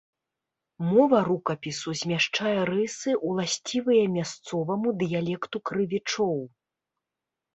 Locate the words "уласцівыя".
3.31-4.05